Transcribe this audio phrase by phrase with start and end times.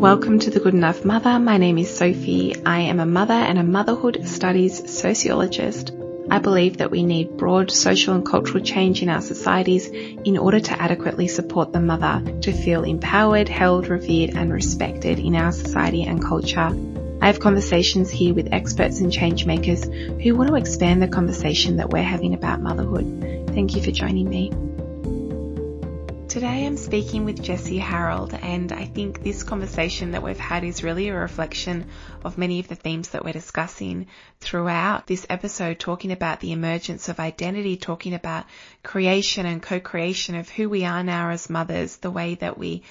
[0.00, 1.38] Welcome to The Good Enough Mother.
[1.38, 2.56] My name is Sophie.
[2.64, 5.92] I am a mother and a motherhood studies sociologist.
[6.30, 10.58] I believe that we need broad social and cultural change in our societies in order
[10.58, 16.04] to adequately support the mother to feel empowered, held, revered, and respected in our society
[16.04, 16.74] and culture.
[17.20, 21.76] I have conversations here with experts and change makers who want to expand the conversation
[21.76, 23.48] that we're having about motherhood.
[23.48, 24.50] Thank you for joining me.
[26.30, 30.84] Today I'm speaking with Jessie Harrold, and I think this conversation that we've had is
[30.84, 31.86] really a reflection
[32.24, 34.06] of many of the themes that we're discussing
[34.38, 38.44] throughout this episode, talking about the emergence of identity, talking about
[38.84, 42.84] creation and co-creation of who we are now as mothers, the way that we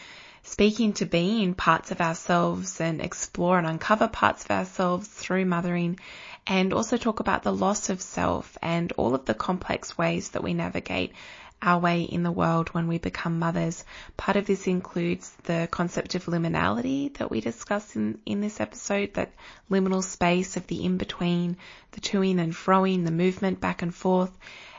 [0.44, 5.98] speak into being parts of ourselves and explore and uncover parts of ourselves through mothering
[6.46, 10.44] and also talk about the loss of self and all of the complex ways that
[10.44, 11.14] we navigate
[11.62, 13.84] our way in the world when we become mothers.
[14.18, 19.14] Part of this includes the concept of liminality that we discuss in, in this episode,
[19.16, 19.34] that
[19.70, 21.58] liminal space of the in-between,
[21.92, 24.32] the toing and froing, the movement back and forth,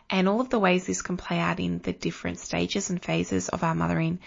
[0.09, 3.48] and all of the ways this can play out in the different stages and phases
[3.48, 4.19] of our mothering,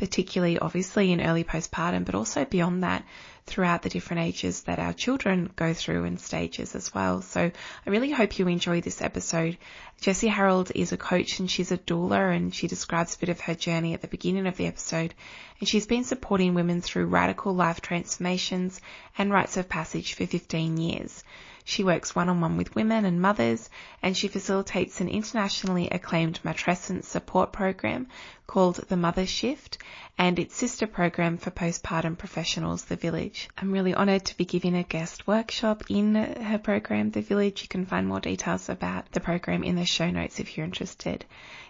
[0.00, 3.04] particularly obviously in early postpartum, but also beyond that
[3.44, 7.20] throughout the different ages that our children go through and stages as well.
[7.20, 7.42] So
[7.86, 9.58] I really hope you enjoy this episode.
[10.00, 13.40] Jessie Harrold is a coach and she's a doula and she describes a bit of
[13.40, 15.12] her journey at the beginning of the episode.
[15.58, 18.80] And she's been supporting women through radical life transformations
[19.18, 21.22] and rites of passage for 15 years.
[21.64, 23.68] She works one-on-one with women and mothers,
[24.02, 28.08] and she facilitates an internationally acclaimed matrescence support program
[28.46, 29.78] called The Mother Shift
[30.18, 33.48] and its sister program for postpartum professionals, The Village.
[33.56, 37.62] I'm really honoured to be giving a guest workshop in her program, The Village.
[37.62, 41.24] You can find more details about the program in the show notes if you're interested.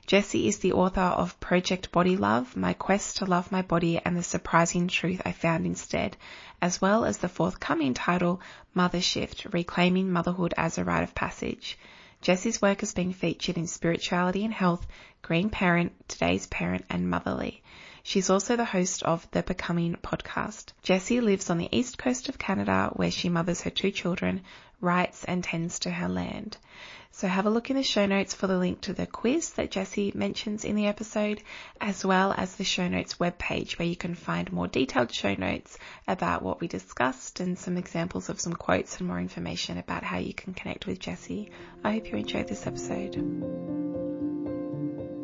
[0.06, 4.16] Jessie is the author of Project Body Love, My Quest to Love My Body and
[4.16, 6.16] the Surprising Truth I Found Instead,
[6.62, 8.40] as well as the forthcoming title
[8.74, 11.78] Mother Shift, Reclaiming Motherhood as a Rite of Passage.
[12.20, 14.86] Jessie's work has been featured in Spirituality and Health,
[15.22, 17.62] Green Parent, Today's Parent, and Motherly.
[18.02, 20.72] She's also the host of the Becoming podcast.
[20.82, 24.42] Jessie lives on the east coast of Canada where she mothers her two children,
[24.80, 26.56] writes and tends to her land.
[27.20, 29.70] So have a look in the show notes for the link to the quiz that
[29.70, 31.42] Jessie mentions in the episode,
[31.78, 35.76] as well as the show notes webpage where you can find more detailed show notes
[36.08, 40.16] about what we discussed and some examples of some quotes and more information about how
[40.16, 41.50] you can connect with Jessie.
[41.84, 43.12] I hope you enjoyed this episode.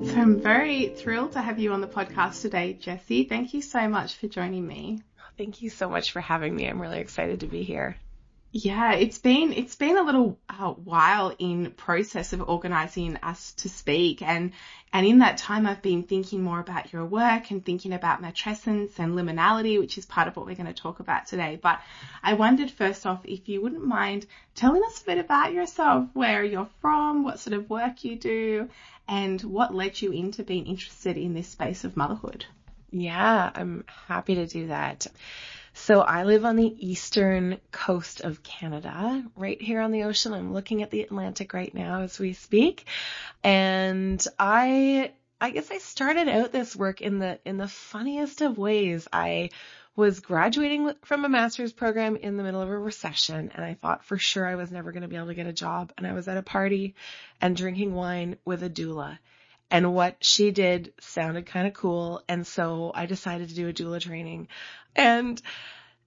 [0.02, 3.24] So I'm very thrilled to have you on the podcast today, Jessie.
[3.24, 5.00] Thank you so much for joining me.
[5.38, 6.68] Thank you so much for having me.
[6.68, 7.96] I'm really excited to be here.
[8.58, 13.68] Yeah, it's been it's been a little uh, while in process of organising us to
[13.68, 14.52] speak, and
[14.94, 18.98] and in that time I've been thinking more about your work and thinking about matrescence
[18.98, 21.60] and liminality, which is part of what we're going to talk about today.
[21.62, 21.80] But
[22.22, 24.24] I wondered first off if you wouldn't mind
[24.54, 28.70] telling us a bit about yourself, where you're from, what sort of work you do,
[29.06, 32.46] and what led you into being interested in this space of motherhood.
[32.90, 35.08] Yeah, I'm happy to do that.
[35.78, 40.32] So I live on the eastern coast of Canada, right here on the ocean.
[40.32, 42.86] I'm looking at the Atlantic right now as we speak.
[43.44, 48.58] And I, I guess I started out this work in the, in the funniest of
[48.58, 49.06] ways.
[49.12, 49.50] I
[49.94, 54.04] was graduating from a master's program in the middle of a recession and I thought
[54.04, 55.92] for sure I was never going to be able to get a job.
[55.98, 56.94] And I was at a party
[57.40, 59.18] and drinking wine with a doula.
[59.70, 62.22] And what she did sounded kind of cool.
[62.28, 64.48] And so I decided to do a doula training.
[64.94, 65.40] And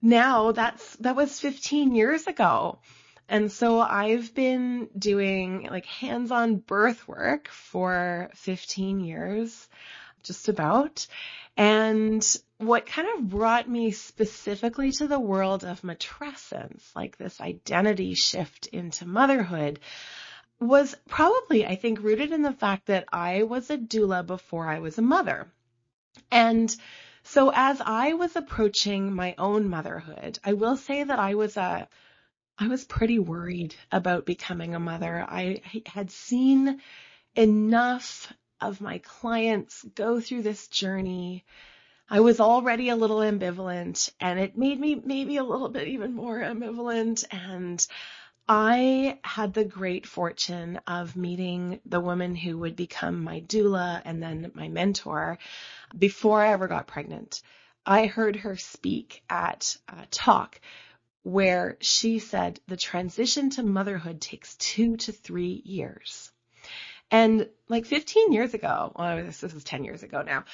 [0.02, 2.80] now that's, that was 15 years ago.
[3.28, 9.68] And so I've been doing like hands-on birth work for 15 years,
[10.24, 11.06] just about.
[11.56, 12.26] And
[12.58, 18.68] what kind of brought me specifically to the world of matrescence, like this identity shift
[18.68, 19.80] into motherhood,
[20.60, 24.80] was probably, I think, rooted in the fact that I was a doula before I
[24.80, 25.52] was a mother.
[26.32, 26.76] And
[27.24, 31.88] so as I was approaching my own motherhood, I will say that I was a
[32.62, 35.26] I was pretty worried about becoming a mother.
[35.26, 36.82] I had seen
[37.34, 41.46] enough of my clients go through this journey.
[42.10, 46.14] I was already a little ambivalent and it made me maybe a little bit even
[46.14, 47.86] more ambivalent and
[48.52, 54.24] I had the great fortune of meeting the woman who would become my doula and
[54.24, 55.38] then my mentor
[55.96, 57.44] before I ever got pregnant.
[57.86, 60.60] I heard her speak at a talk
[61.22, 66.32] where she said the transition to motherhood takes two to three years.
[67.12, 70.46] And like 15 years ago, well, this, this is 10 years ago now,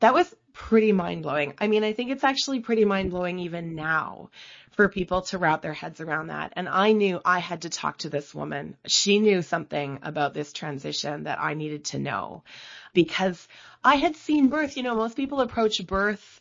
[0.00, 1.52] that was pretty mind blowing.
[1.58, 4.30] I mean, I think it's actually pretty mind blowing even now
[4.72, 6.54] for people to wrap their heads around that.
[6.56, 8.74] And I knew I had to talk to this woman.
[8.86, 12.42] She knew something about this transition that I needed to know
[12.94, 13.46] because
[13.84, 14.78] I had seen birth.
[14.78, 16.40] You know, most people approach birth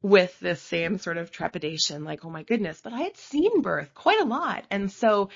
[0.00, 3.92] with this same sort of trepidation, like, oh my goodness, but I had seen birth
[3.94, 4.64] quite a lot.
[4.70, 5.30] And so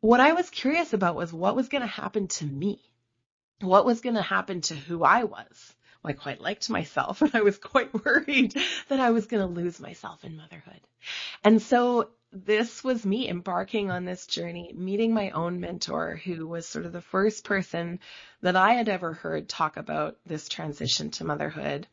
[0.00, 2.80] what I was curious about was what was going to happen to me?
[3.60, 5.74] What was going to happen to who I was?
[6.04, 8.54] I quite liked myself and I was quite worried
[8.88, 10.80] that I was going to lose myself in motherhood.
[11.44, 16.66] And so this was me embarking on this journey, meeting my own mentor, who was
[16.66, 18.00] sort of the first person
[18.40, 21.86] that I had ever heard talk about this transition to motherhood.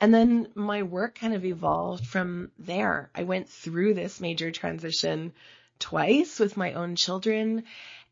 [0.00, 3.10] And then my work kind of evolved from there.
[3.14, 5.32] I went through this major transition
[5.78, 7.64] twice with my own children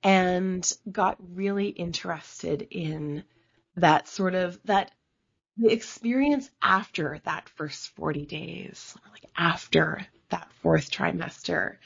[0.03, 3.25] and got really interested in
[3.77, 4.91] that sort of that
[5.57, 11.77] the experience after that first 40 days, like after that fourth trimester.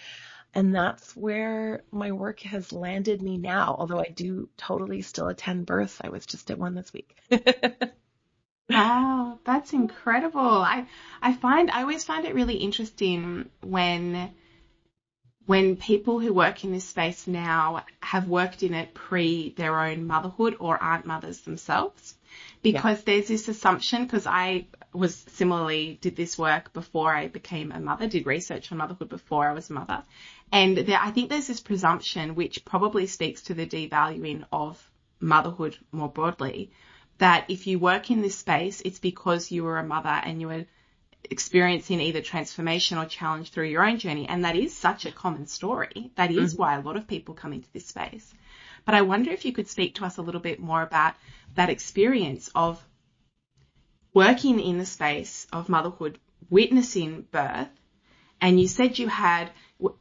[0.55, 5.67] And that's where my work has landed me now, although I do totally still attend
[5.67, 6.01] births.
[6.03, 7.15] I was just at one this week.
[8.71, 10.41] wow, that's incredible.
[10.41, 10.87] I
[11.21, 14.31] I find I always find it really interesting when
[15.47, 20.07] when people who work in this space now have worked in it pre their own
[20.07, 22.15] motherhood or aren't mothers themselves
[22.63, 23.05] because yeah.
[23.07, 28.09] there's this assumption because I was similarly did this work before I became a mother,
[28.09, 30.03] did research on motherhood before I was a mother.
[30.51, 34.91] And there, I think there's this presumption which probably speaks to the devaluing of
[35.21, 36.71] motherhood more broadly
[37.19, 40.49] that if you work in this space, it's because you were a mother and you
[40.49, 40.67] were
[41.31, 44.29] experiencing either transformation or challenge through your own journey.
[44.29, 46.11] And that is such a common story.
[46.17, 46.63] That is mm-hmm.
[46.63, 48.33] why a lot of people come into this space.
[48.85, 51.15] But I wonder if you could speak to us a little bit more about
[51.55, 52.85] that experience of
[54.15, 56.19] working in the space of motherhood,
[56.49, 57.69] witnessing birth,
[58.41, 59.51] and you said you had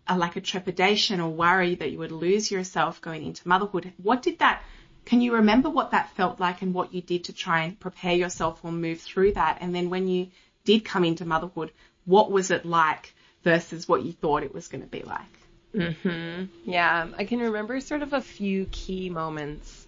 [0.07, 3.91] a, like a trepidation or worry that you would lose yourself going into motherhood.
[3.97, 4.61] What did that,
[5.05, 8.15] can you remember what that felt like and what you did to try and prepare
[8.15, 9.57] yourself or move through that?
[9.61, 10.27] And then when you
[10.65, 11.71] did come into motherhood,
[12.05, 13.13] what was it like
[13.43, 15.21] versus what you thought it was going to be like?
[15.73, 16.49] Mhm.
[16.65, 19.85] Yeah, I can remember sort of a few key moments.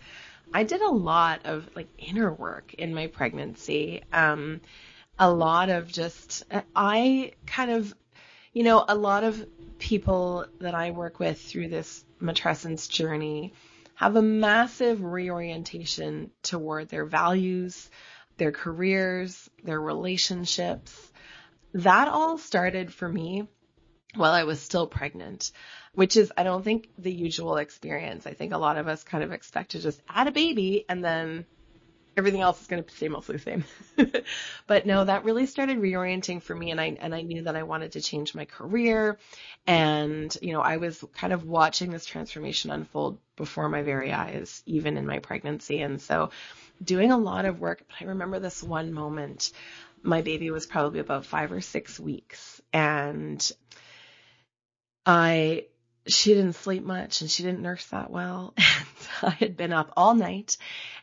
[0.53, 4.01] I did a lot of like inner work in my pregnancy.
[4.12, 4.62] Um
[5.19, 6.44] a lot of just
[6.75, 7.94] I kind of
[8.53, 9.45] you know, a lot of
[9.79, 13.53] people that I work with through this matrescence journey
[13.95, 17.89] have a massive reorientation toward their values,
[18.38, 21.12] their careers, their relationships.
[21.74, 23.48] That all started for me
[24.16, 25.51] while I was still pregnant,
[25.94, 28.25] which is, I don't think the usual experience.
[28.25, 31.04] I think a lot of us kind of expect to just add a baby and
[31.04, 31.45] then
[32.16, 33.63] everything else is going to stay mostly the same.
[34.68, 37.63] but no, that really started reorienting for me and I, and I knew that I
[37.63, 39.19] wanted to change my career.
[39.68, 44.63] And, you know, I was kind of watching this transformation unfold before my very eyes,
[44.66, 45.81] even in my pregnancy.
[45.81, 46.31] And so
[46.83, 47.83] doing a lot of work.
[47.88, 49.51] But I remember this one moment.
[50.03, 53.51] My baby was probably about five or six weeks and
[55.06, 55.65] I
[56.07, 58.53] she didn't sleep much and she didn't nurse that well.
[59.19, 60.57] And I had been up all night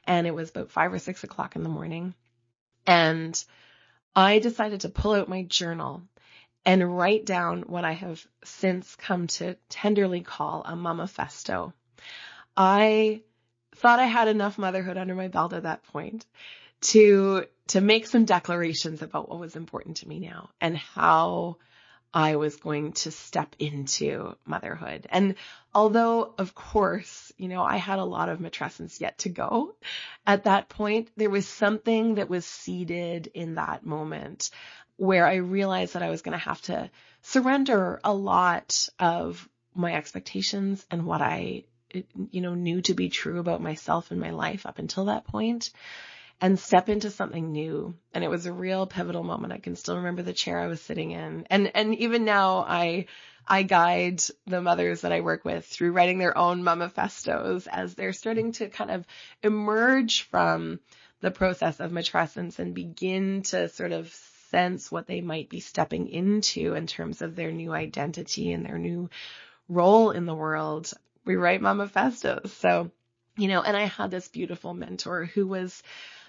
[0.06, 2.14] and it was about five or six o'clock in the morning.
[2.86, 3.42] And
[4.14, 6.02] I decided to pull out my journal
[6.64, 11.74] and write down what I have since come to tenderly call a manifesto.
[12.56, 13.22] I
[13.74, 16.26] thought I had enough motherhood under my belt at that point
[16.82, 21.56] to to make some declarations about what was important to me now and how
[22.12, 25.06] I was going to step into motherhood.
[25.10, 25.34] And
[25.74, 29.74] although, of course, you know, I had a lot of matrescence yet to go
[30.26, 34.50] at that point, there was something that was seeded in that moment
[34.96, 36.88] where I realized that I was going to have to
[37.22, 41.64] surrender a lot of my expectations and what I,
[42.30, 45.70] you know, knew to be true about myself and my life up until that point
[46.40, 47.94] and step into something new.
[48.12, 49.52] And it was a real pivotal moment.
[49.52, 51.46] I can still remember the chair I was sitting in.
[51.48, 53.06] And, and even now I,
[53.46, 58.12] I guide the mothers that I work with through writing their own manifestos as they're
[58.12, 59.06] starting to kind of
[59.42, 60.80] emerge from
[61.20, 64.12] the process of matrescence and begin to sort of
[64.50, 68.78] sense what they might be stepping into in terms of their new identity and their
[68.78, 69.08] new
[69.68, 70.92] role in the world.
[71.24, 72.52] We write manifestos.
[72.52, 72.90] So,
[73.36, 75.82] you know, and I had this beautiful mentor who was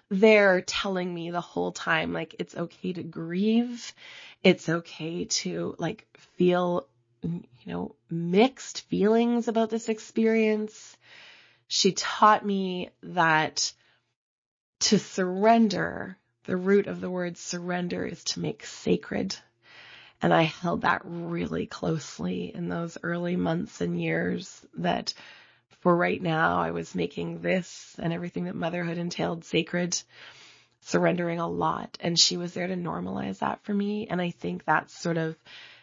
[0.10, 3.94] there telling me the whole time, like, it's okay to grieve.
[4.44, 6.88] It's okay to like feel,
[7.24, 10.96] you know, mixed feelings about this experience.
[11.68, 13.74] She taught me that
[14.82, 19.36] to surrender the root of the word surrender is to make sacred.
[20.22, 25.14] And I held that really closely in those early months and years that
[25.82, 30.02] for right now I was making this and everything that motherhood entailed sacred,
[30.82, 31.98] surrendering a lot.
[32.00, 34.08] And she was there to normalize that for me.
[34.08, 35.36] And I think that sort of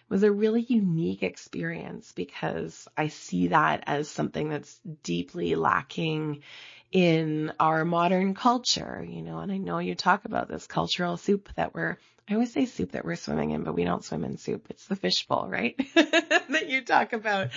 [0.08, 6.42] was a really unique experience because I see that as something that's deeply lacking
[6.90, 11.48] in our modern culture, you know, and I know you talk about this cultural soup
[11.56, 11.96] that we're,
[12.32, 14.68] I always say soup that we're swimming in, but we don't swim in soup.
[14.70, 15.76] It's the fishbowl, right?
[15.94, 17.50] that you talk about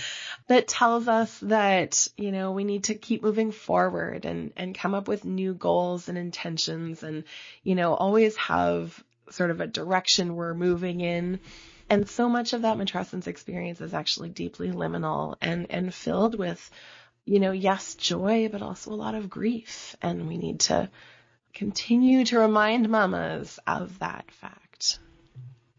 [0.48, 4.94] that tells us that, you know, we need to keep moving forward and, and come
[4.94, 7.24] up with new goals and intentions and,
[7.63, 11.39] you know, always have sort of a direction we're moving in.
[11.89, 16.70] And so much of that matrescence experience is actually deeply liminal and, and filled with
[17.25, 19.96] you know, yes, joy, but also a lot of grief.
[20.01, 20.91] And we need to
[21.55, 24.64] continue to remind mamas of that fact.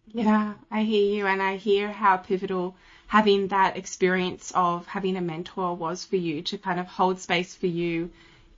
[0.06, 2.74] Yeah, I hear you, and I hear how pivotal
[3.06, 7.54] having that experience of having a mentor was for you to kind of hold space
[7.54, 8.10] for you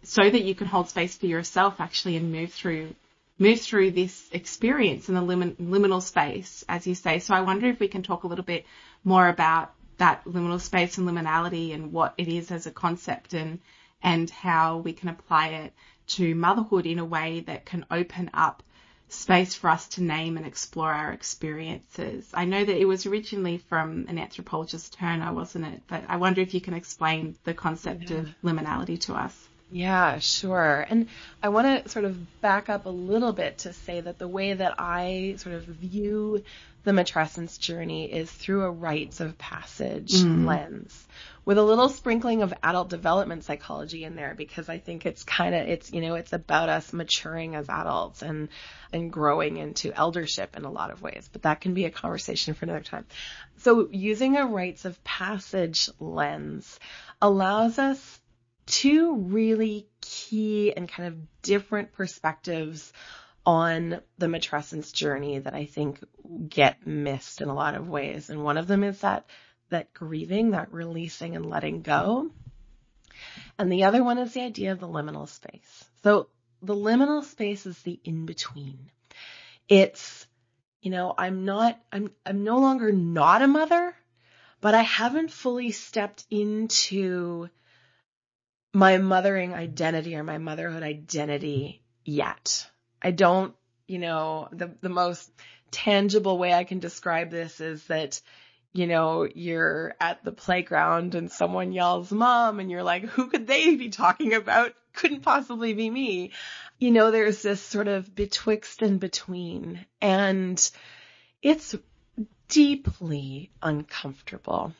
[0.02, 2.94] so that you can hold space for yourself actually and move through
[3.38, 7.18] move through this experience in the limin- liminal space as you say.
[7.18, 8.64] So i wonder if we can talk a little bit
[9.04, 13.58] more about that liminal space and liminality and what it is as a concept and
[14.02, 15.72] and how we can apply it
[16.06, 18.62] to motherhood in a way that can open up
[19.08, 22.28] space for us to name and explore our experiences.
[22.34, 25.82] I know that it was originally from an anthropologist Turner, wasn't it?
[25.88, 28.18] But I wonder if you can explain the concept yeah.
[28.18, 29.48] of liminality to us.
[29.70, 30.86] Yeah, sure.
[30.88, 31.08] And
[31.42, 34.54] I want to sort of back up a little bit to say that the way
[34.54, 36.42] that I sort of view
[36.84, 40.46] the matrescence journey is through a rites of passage mm.
[40.46, 41.06] lens
[41.48, 45.54] with a little sprinkling of adult development psychology in there because I think it's kind
[45.54, 48.50] of it's you know it's about us maturing as adults and
[48.92, 52.52] and growing into eldership in a lot of ways but that can be a conversation
[52.52, 53.06] for another time.
[53.60, 56.78] So using a rites of passage lens
[57.22, 58.20] allows us
[58.66, 62.92] two really key and kind of different perspectives
[63.46, 66.04] on the matrescence journey that I think
[66.46, 68.28] get missed in a lot of ways.
[68.28, 69.24] And one of them is that
[69.70, 72.30] that grieving, that releasing and letting go.
[73.58, 75.84] And the other one is the idea of the liminal space.
[76.02, 76.28] So
[76.62, 78.90] the liminal space is the in between.
[79.68, 80.26] It's,
[80.80, 83.94] you know, I'm not, I'm, I'm no longer not a mother,
[84.60, 87.48] but I haven't fully stepped into
[88.72, 92.68] my mothering identity or my motherhood identity yet.
[93.02, 93.54] I don't,
[93.86, 95.30] you know, the, the most
[95.70, 98.20] tangible way I can describe this is that,
[98.78, 103.46] you know, you're at the playground and someone yells mom and you're like, who could
[103.46, 104.72] they be talking about?
[104.94, 106.30] Couldn't possibly be me.
[106.78, 110.70] You know, there's this sort of betwixt and between and
[111.42, 111.74] it's
[112.48, 114.72] deeply uncomfortable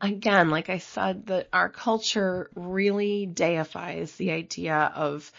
[0.00, 5.30] again, like I said, that our culture really deifies the idea of,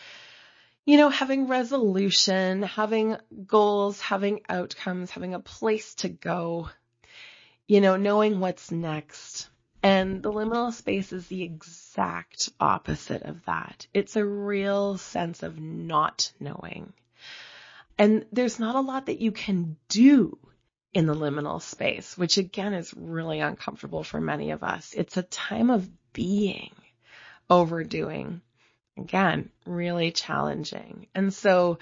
[0.86, 6.69] you know, having resolution, having goals, having outcomes, having a place to go,
[7.67, 9.50] you know, knowing what's next.
[9.84, 13.86] And the liminal space is the exact opposite of that.
[13.93, 16.93] It's a real sense of not knowing.
[17.98, 20.38] And there's not a lot that you can do
[20.93, 24.93] in the liminal space, which again is really uncomfortable for many of us.
[24.98, 26.74] It's a time of being,
[27.50, 28.41] overdoing.
[28.98, 31.07] Again, really challenging.
[31.13, 31.79] And so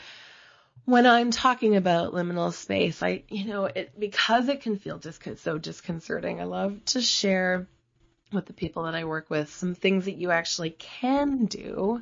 [0.85, 5.37] when I'm talking about liminal space, I, you know, it, because it can feel discon-
[5.39, 7.67] so disconcerting, I love to share
[8.31, 12.01] with the people that I work with some things that you actually can do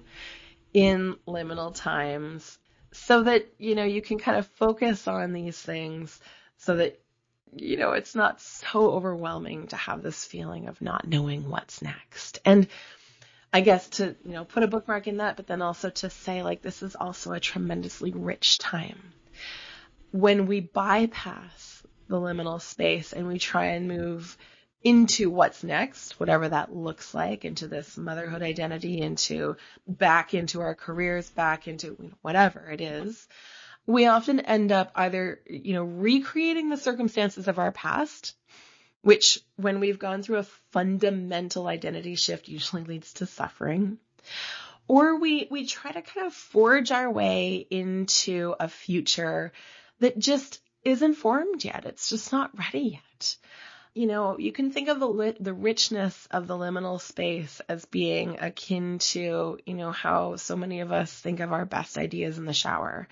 [0.74, 2.58] in liminal times
[2.94, 6.20] so that, you know, you can kind of focus on these things
[6.58, 7.00] so that
[7.54, 12.40] you know it's not so overwhelming to have this feeling of not knowing what's next.
[12.46, 12.68] And
[13.54, 16.44] i guess to you know put a bookmark in that but then also to say
[16.44, 19.14] like this is also a tremendously rich time.
[20.12, 24.38] When we bypass the liminal space and we try and move
[24.84, 29.56] into what's next, whatever that looks like, into this motherhood identity, into
[29.88, 33.28] back into our careers, back into whatever it is
[33.86, 38.36] we often end up either, you know, recreating the circumstances of our past,
[39.02, 43.98] which when we've gone through a fundamental identity shift usually leads to suffering.
[44.88, 49.52] Or we, we try to kind of forge our way into a future
[50.00, 51.86] that just isn't formed yet.
[51.86, 53.38] It's just not ready yet.
[53.94, 58.38] you know, you can think of the the richness of the liminal space as being
[58.40, 62.46] akin to, you know, how so many of us think of our best ideas in
[62.46, 63.08] the shower.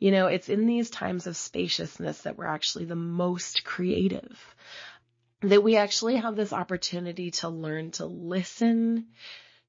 [0.00, 4.56] You know, it's in these times of spaciousness that we're actually the most creative.
[5.44, 9.06] That we actually have this opportunity to learn to listen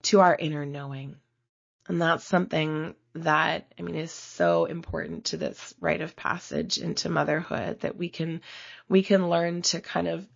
[0.04, 1.18] to our inner knowing.
[1.88, 7.10] And that's something that, I mean, is so important to this rite of passage into
[7.10, 8.42] motherhood that we can,
[8.90, 10.28] we can learn to kind of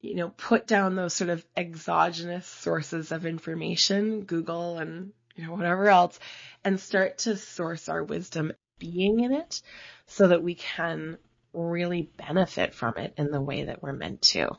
[0.00, 5.52] you know, put down those sort of exogenous sources of information, Google and, you know,
[5.52, 6.18] whatever else,
[6.64, 9.62] and start to source our wisdom being in it
[10.06, 11.18] so that we can
[11.52, 14.50] really benefit from it in the way that we're meant to.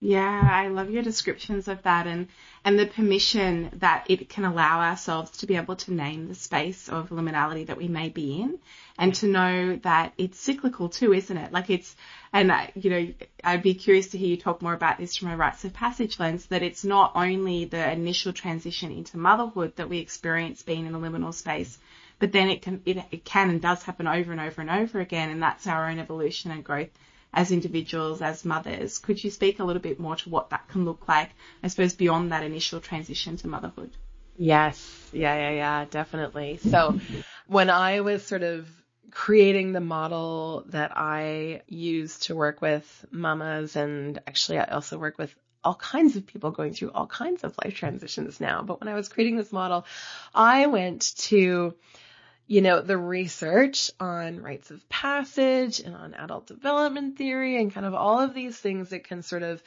[0.00, 2.28] Yeah, I love your descriptions of that and,
[2.66, 6.90] and the permission that it can allow ourselves to be able to name the space
[6.90, 8.58] of liminality that we may be in
[8.98, 11.50] and to know that it's cyclical too, isn't it?
[11.50, 11.96] Like it's,
[12.30, 13.08] and I, you know,
[13.42, 16.20] I'd be curious to hear you talk more about this from a rites of passage
[16.20, 20.94] lens, that it's not only the initial transition into motherhood that we experience being in
[20.94, 21.78] a liminal space,
[22.18, 25.00] but then it can, it, it can and does happen over and over and over
[25.00, 25.30] again.
[25.30, 26.90] And that's our own evolution and growth
[27.36, 28.98] as individuals, as mothers.
[28.98, 31.30] Could you speak a little bit more to what that can look like,
[31.62, 33.90] I suppose, beyond that initial transition to motherhood?
[34.38, 35.10] Yes.
[35.12, 36.56] Yeah, yeah, yeah, definitely.
[36.56, 36.98] So
[37.46, 38.66] when I was sort of
[39.10, 45.18] creating the model that I use to work with mamas and actually I also work
[45.18, 48.62] with all kinds of people going through all kinds of life transitions now.
[48.62, 49.84] But when I was creating this model,
[50.34, 51.74] I went to
[52.46, 57.86] you know, the research on rites of passage and on adult development theory and kind
[57.86, 59.62] of all of these things that can sort of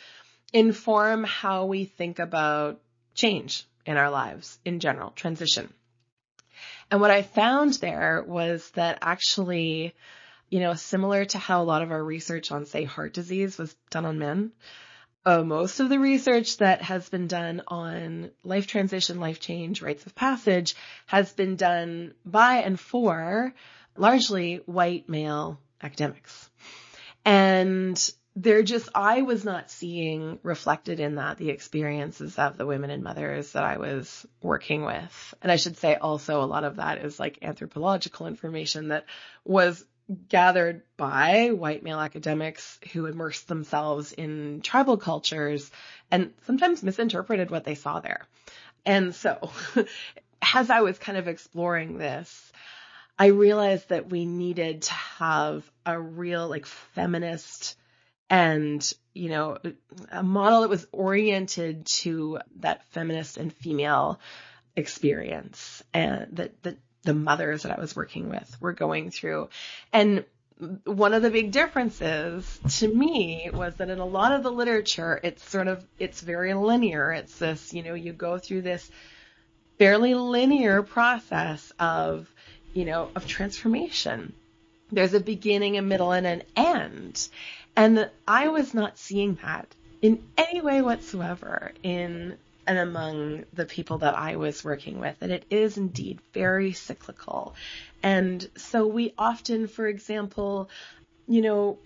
[0.53, 2.79] inform how we think about
[3.13, 5.73] change in our lives in general, transition.
[6.89, 9.93] And what I found there was that actually,
[10.49, 13.75] you know, similar to how a lot of our research on, say, heart disease was
[13.89, 14.51] done on men,
[15.29, 20.05] uh, most of the research that has been done on life transition, life change, rites
[20.07, 23.53] of passage has been done by and for
[23.95, 26.49] largely white male academics.
[27.25, 32.89] And they're just, I was not seeing reflected in that the experiences of the women
[32.89, 35.35] and mothers that I was working with.
[35.43, 39.05] And I should say also a lot of that is like anthropological information that
[39.45, 39.85] was
[40.27, 45.69] gathered by white male academics who immersed themselves in tribal cultures
[46.09, 48.25] and sometimes misinterpreted what they saw there.
[48.85, 49.51] And so,
[50.55, 52.51] as I was kind of exploring this,
[53.17, 57.77] I realized that we needed to have a real like feminist
[58.29, 59.57] and, you know,
[60.11, 64.19] a model that was oriented to that feminist and female
[64.75, 69.49] experience and that, that the mothers that I was working with were going through.
[69.93, 70.25] And
[70.83, 75.19] one of the big differences to me was that in a lot of the literature,
[75.23, 77.11] it's sort of, it's very linear.
[77.13, 78.89] It's this, you know, you go through this
[79.77, 82.27] fairly linear process of,
[82.73, 84.33] you know, of transformation.
[84.91, 87.29] There's a beginning, a middle, and an end.
[87.75, 92.37] And I was not seeing that in any way whatsoever in
[92.69, 97.55] and among the people that I was working with, that it is indeed very cyclical.
[98.03, 100.69] And so we often, for example,
[101.27, 101.79] you know,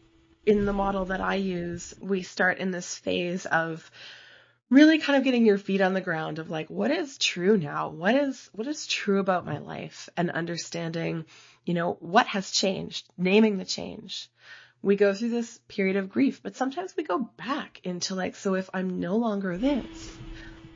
[0.46, 3.90] in the model that I use, we start in this phase of
[4.70, 7.88] really kind of getting your feet on the ground of like what is true now?
[7.88, 10.10] What is what is true about my life?
[10.18, 11.24] And understanding
[11.66, 14.30] you know what has changed naming the change.
[14.82, 18.56] We go through this period of grief but sometimes we go back into like so
[18.56, 20.18] if i'm no longer this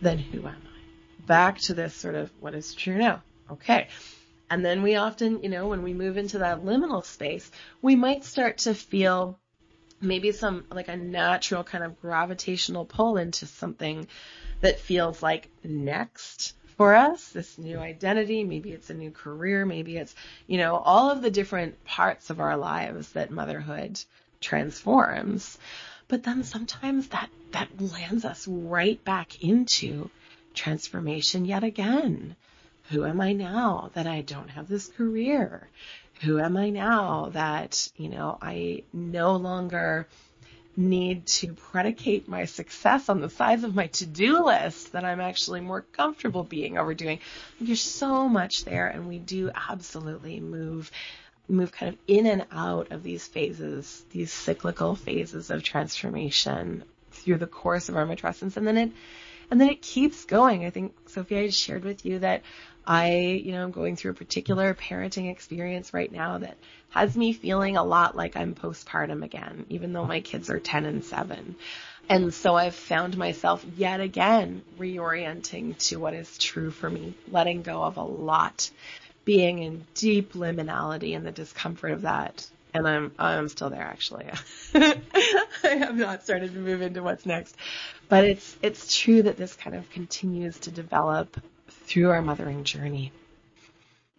[0.02, 1.26] then who am I?
[1.26, 3.22] Back to this sort of what is true now.
[3.52, 3.88] Okay.
[4.50, 7.50] And then we often, you know, when we move into that liminal space,
[7.82, 9.38] we might start to feel
[10.00, 14.08] maybe some like a natural kind of gravitational pull into something
[14.62, 18.44] that feels like next for us, this new identity.
[18.44, 19.66] Maybe it's a new career.
[19.66, 24.00] Maybe it's, you know, all of the different parts of our lives that motherhood
[24.40, 25.58] transforms.
[26.08, 30.10] But then sometimes that, that lands us right back into
[30.54, 32.36] transformation yet again.
[32.90, 35.68] Who am I now that I don't have this career?
[36.22, 40.08] Who am I now that, you know, I no longer
[40.78, 45.60] need to predicate my success on the size of my to-do list that I'm actually
[45.60, 47.20] more comfortable being overdoing.
[47.60, 50.92] There's so much there and we do absolutely move
[51.50, 57.38] move kind of in and out of these phases, these cyclical phases of transformation through
[57.38, 58.58] the course of our matrescence.
[58.58, 58.92] And then it,
[59.50, 60.66] And then it keeps going.
[60.66, 62.42] I think, Sophie, I shared with you that
[62.86, 66.58] I, you know, I'm going through a particular parenting experience right now that
[66.90, 70.86] has me feeling a lot like I'm postpartum again, even though my kids are 10
[70.86, 71.56] and 7.
[72.10, 77.62] And so I've found myself yet again reorienting to what is true for me, letting
[77.62, 78.70] go of a lot,
[79.28, 82.48] being in deep liminality and the discomfort of that.
[82.74, 84.26] And I'm I'm still there actually.
[84.74, 85.02] I
[85.64, 87.58] have not started to move into what's next.
[88.08, 91.38] But it's it's true that this kind of continues to develop
[91.70, 93.12] through our mothering journey.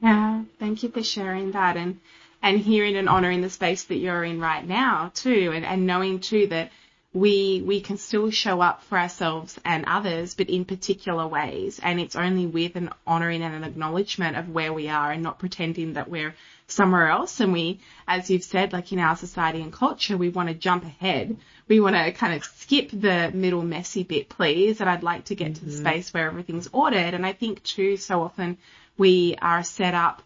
[0.03, 2.01] Yeah, thank you for sharing that and
[2.43, 6.21] and hearing and honoring the space that you're in right now too and, and knowing
[6.21, 6.71] too that
[7.19, 11.81] we we can still show up for ourselves and others, but in particular ways.
[11.83, 15.39] And it's only with an honouring and an acknowledgement of where we are and not
[15.39, 16.35] pretending that we're
[16.69, 17.41] somewhere else.
[17.41, 20.85] And we, as you've said, like in our society and culture, we want to jump
[20.85, 21.37] ahead.
[21.67, 24.81] We want to kind of skip the middle messy bit, please.
[24.81, 25.55] And I'd like to get mm-hmm.
[25.55, 25.87] to the mm-hmm.
[25.87, 27.15] space where everything's ordered.
[27.15, 28.59] And I think too, so often
[28.97, 30.23] we are set up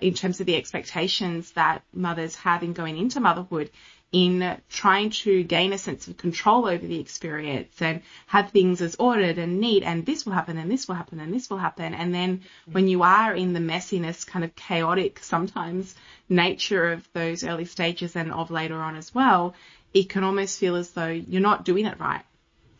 [0.00, 3.70] in terms of the expectations that mothers have in going into motherhood
[4.12, 8.94] in trying to gain a sense of control over the experience and have things as
[8.96, 11.92] ordered and neat and this will happen and this will happen and this will happen.
[11.92, 15.94] And then when you are in the messiness, kind of chaotic sometimes
[16.28, 19.54] nature of those early stages and of later on as well,
[19.92, 22.22] it can almost feel as though you're not doing it right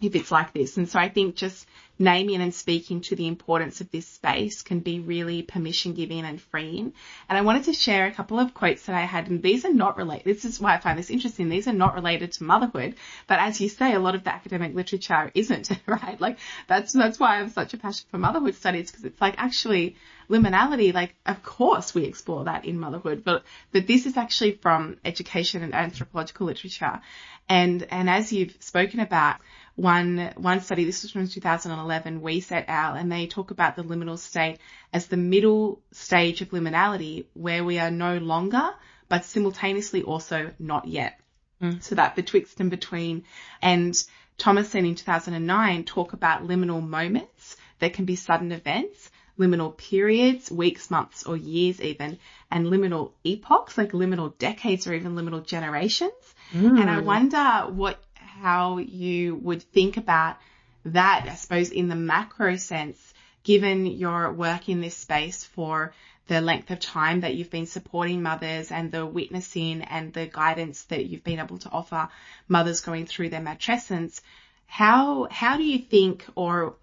[0.01, 0.77] if it's like this.
[0.77, 1.67] And so I think just
[1.99, 6.41] naming and speaking to the importance of this space can be really permission giving and
[6.41, 6.93] freeing.
[7.29, 9.73] And I wanted to share a couple of quotes that I had, and these are
[9.73, 10.25] not related.
[10.25, 11.49] This is why I find this interesting.
[11.49, 14.75] These are not related to motherhood, but as you say, a lot of the academic
[14.75, 16.21] literature isn't, right?
[16.21, 19.37] Like that's, that's why I have such a passion for motherhood studies because it's like
[19.39, 19.97] actually
[20.29, 24.99] liminality, like of course we explore that in motherhood, but, but this is actually from
[25.05, 27.01] education and anthropological literature.
[27.49, 29.37] And, and as you've spoken about,
[29.77, 33.85] one one study, this was from 2011, We WeSet al, and they talk about the
[33.85, 34.59] liminal state
[34.93, 38.71] as the middle stage of liminality where we are no longer,
[39.09, 41.21] but simultaneously also not yet.
[41.63, 41.83] Mm.
[41.83, 43.25] So that betwixt and between.
[43.61, 43.95] And
[44.39, 50.91] Thomassen in 2009 talk about liminal moments that can be sudden events, liminal periods, weeks,
[50.91, 52.19] months, or years even,
[52.51, 56.13] and liminal epochs, like liminal decades or even liminal generations.
[56.53, 56.81] Mm.
[56.81, 58.03] And I wonder what
[58.41, 60.37] how you would think about
[60.85, 65.95] that, I suppose, in the macro sense, given your work in this space for
[66.29, 70.83] the length of time that you've been supporting mothers and the witnessing and the guidance
[70.85, 72.09] that you've been able to offer
[72.49, 74.21] mothers going through their matrescence,
[74.67, 76.75] how, how do you think or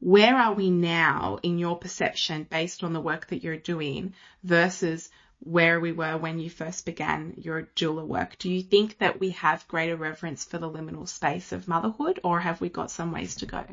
[0.00, 4.14] where are we now in your perception based on the work that you're doing
[4.44, 8.36] versus where we were when you first began your doula work.
[8.38, 12.40] Do you think that we have greater reverence for the liminal space of motherhood or
[12.40, 13.64] have we got some ways to go?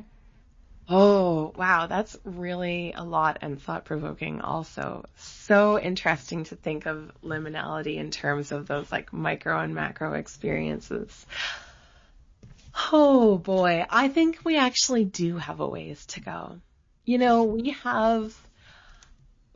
[0.89, 1.87] Oh, wow.
[1.87, 5.05] That's really a lot and thought provoking also.
[5.15, 11.25] So interesting to think of liminality in terms of those like micro and macro experiences.
[12.91, 13.85] Oh boy.
[13.89, 16.59] I think we actually do have a ways to go.
[17.05, 18.35] You know, we have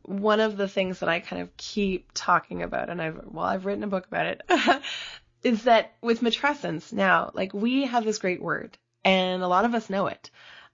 [0.07, 3.65] one of the things that I kind of keep talking about, and I've, well, I've
[3.65, 4.41] written a book about it,
[5.43, 9.75] is that with matrescence now, like we have this great word and a lot of
[9.75, 10.31] us know it.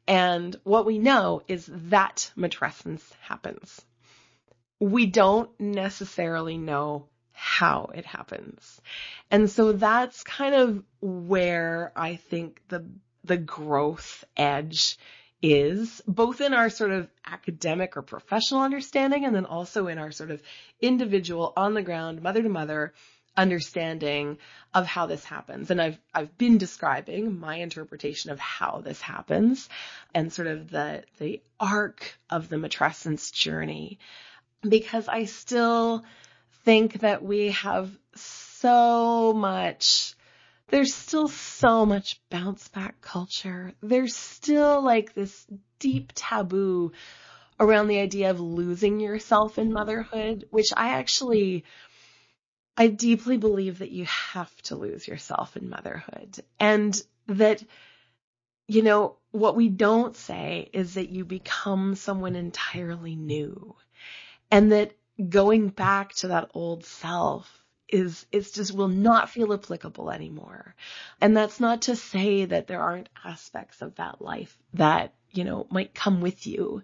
[0.08, 3.82] And what we know is that matrescence happens.
[4.80, 8.82] We don't necessarily know how it happens.
[9.32, 12.86] And so that's kind of where I think the,
[13.24, 14.98] the growth edge
[15.44, 20.12] is, both in our sort of academic or professional understanding and then also in our
[20.12, 20.42] sort of
[20.82, 22.94] individual on the ground, mother to mother
[23.36, 24.38] understanding
[24.74, 25.70] of how this happens.
[25.70, 29.68] And I've, I've been describing my interpretation of how this happens
[30.14, 34.00] and sort of the, the arc of the matrescence journey
[34.62, 36.06] because I still
[36.64, 40.16] think that we have so much
[40.70, 43.74] there's still so much bounce back culture.
[43.82, 45.46] There's still like this
[45.80, 46.92] deep taboo
[47.60, 51.66] around the idea of losing yourself in motherhood, which I actually,
[52.76, 57.64] I deeply believe that you have to lose yourself in motherhood and that,
[58.68, 63.76] you know, what we don't say is that you become someone entirely new
[64.50, 64.94] and that
[65.30, 67.63] going back to that old self
[67.94, 70.76] is it's just will not feel applicable anymore.
[71.22, 75.68] And that's not to say that there aren't aspects of that life that, you know,
[75.70, 76.82] might come with you.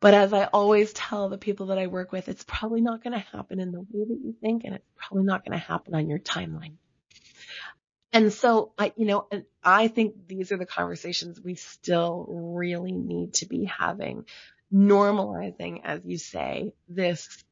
[0.00, 3.12] But as I always tell the people that I work with, it's probably not going
[3.12, 5.94] to happen in the way that you think, and it's probably not going to happen
[5.94, 6.74] on your timeline.
[8.12, 9.28] And so I, you know,
[9.62, 14.24] I think these are the conversations we still really need to be having,
[14.72, 17.44] normalizing, as you say, this,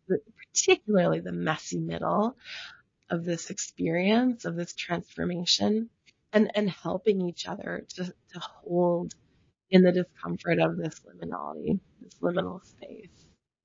[0.52, 2.36] particularly the messy middle
[3.10, 5.88] of this experience, of this transformation
[6.32, 9.14] and, and helping each other to, to hold
[9.70, 13.08] in the discomfort of this liminality, this liminal space.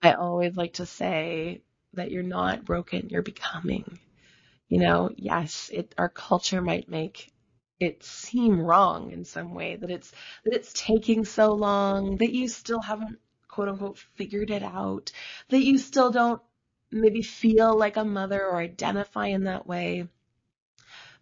[0.01, 1.61] I always like to say
[1.93, 3.99] that you're not broken, you're becoming.
[4.69, 7.29] You know, yes, it, our culture might make
[7.79, 10.11] it seem wrong in some way that it's,
[10.45, 13.19] that it's taking so long, that you still haven't
[13.51, 15.11] quote unquote figured it out,
[15.49, 16.41] that you still don't
[16.89, 20.07] maybe feel like a mother or identify in that way.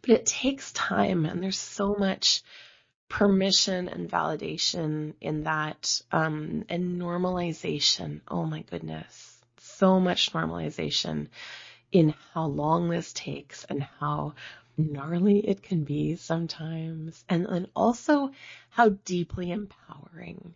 [0.01, 2.41] But it takes time and there's so much
[3.09, 8.21] permission and validation in that um, and normalization.
[8.27, 9.37] Oh my goodness.
[9.57, 11.27] So much normalization
[11.91, 14.35] in how long this takes and how
[14.77, 18.31] gnarly it can be sometimes and, and also
[18.69, 20.53] how deeply empowering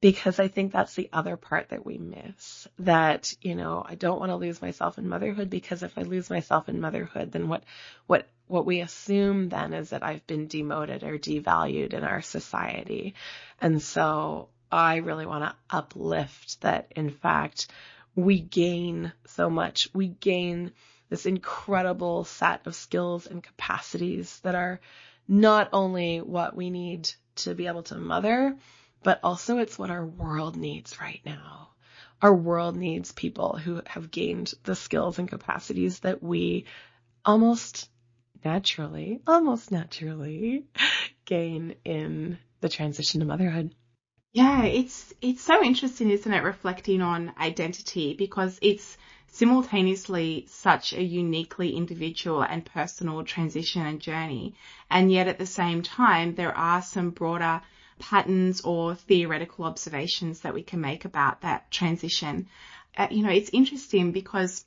[0.00, 2.68] because I think that's the other part that we miss.
[2.78, 6.30] That, you know, I don't want to lose myself in motherhood because if I lose
[6.30, 7.64] myself in motherhood, then what,
[8.06, 13.14] what, what we assume then is that I've been demoted or devalued in our society.
[13.60, 17.66] And so I really want to uplift that in fact,
[18.14, 19.88] we gain so much.
[19.94, 20.72] We gain
[21.08, 24.80] this incredible set of skills and capacities that are
[25.26, 28.56] not only what we need to be able to mother,
[29.02, 31.70] but also it's what our world needs right now.
[32.20, 36.64] Our world needs people who have gained the skills and capacities that we
[37.24, 37.88] almost
[38.44, 40.66] naturally, almost naturally
[41.24, 43.74] gain in the transition to motherhood.
[44.32, 48.96] Yeah, it's it's so interesting, isn't it, reflecting on identity because it's
[49.28, 54.54] simultaneously such a uniquely individual and personal transition and journey.
[54.90, 57.62] And yet at the same time, there are some broader
[57.98, 62.48] patterns or theoretical observations that we can make about that transition.
[62.96, 64.64] Uh, you know, it's interesting because,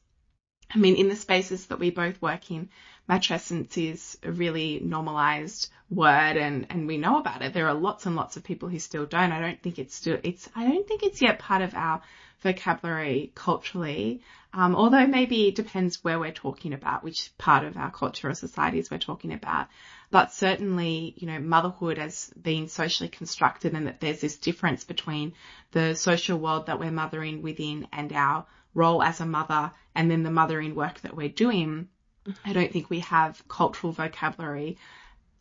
[0.73, 2.69] I mean, in the spaces that we both work in,
[3.09, 7.53] matrescence is a really normalized word and, and we know about it.
[7.53, 9.31] There are lots and lots of people who still don't.
[9.31, 12.01] I don't think it's still, it's, I don't think it's yet part of our
[12.41, 14.21] vocabulary culturally.
[14.53, 18.33] Um, although maybe it depends where we're talking about, which part of our culture or
[18.33, 19.67] societies we're talking about.
[20.11, 25.33] But certainly, you know, motherhood as being socially constructed and that there's this difference between
[25.71, 30.23] the social world that we're mothering within and our role as a mother and then
[30.23, 31.87] the mothering work that we're doing.
[32.27, 32.49] Mm-hmm.
[32.49, 34.77] I don't think we have cultural vocabulary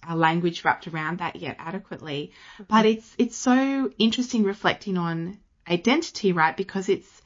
[0.06, 2.33] our language wrapped around that yet adequately.
[2.54, 2.62] Mm-hmm.
[2.68, 6.56] But it's it's so interesting reflecting on identity, right?
[6.56, 7.22] Because it's,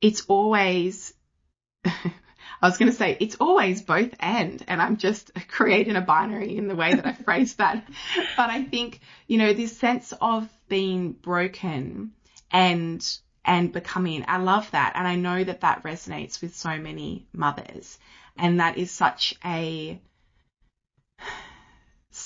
[0.00, 1.14] it's always,
[2.62, 6.56] I was going to say it's always both and, and I'm just creating a binary
[6.56, 7.86] in the way that I phrase that.
[8.36, 12.12] But I think, you know, this sense of being broken
[12.50, 14.92] and, and becoming, I love that.
[14.94, 17.98] And I know that that resonates with so many mothers.
[18.36, 20.00] And that is such a,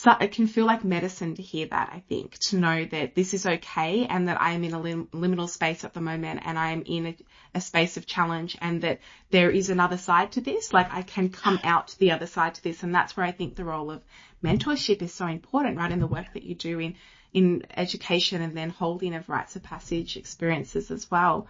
[0.04, 3.32] so it can feel like medicine to hear that, I think, to know that this
[3.32, 6.58] is okay and that I am in a lim- liminal space at the moment and
[6.58, 7.16] I am in a,
[7.54, 10.74] a, space of challenge and that there is another side to this.
[10.74, 12.82] Like I can come out to the other side to this.
[12.82, 14.04] And that's where I think the role of
[14.44, 15.90] mentorship is so important, right?
[15.90, 16.96] In the work that you do in,
[17.32, 21.46] in education and then holding of rites of passage experiences as well.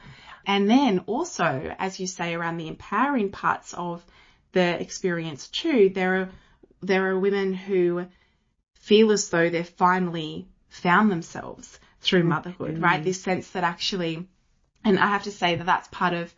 [0.47, 4.05] And then also, as you say, around the empowering parts of
[4.53, 6.31] the experience too, there are,
[6.83, 8.07] there are women who
[8.85, 12.29] feel as though they've finally found themselves through mm-hmm.
[12.29, 13.03] motherhood, right?
[13.03, 14.29] This sense that actually,
[14.85, 16.35] and I have to say that that's part of,